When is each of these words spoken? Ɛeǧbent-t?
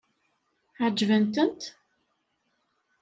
Ɛeǧbent-t? 0.83 1.61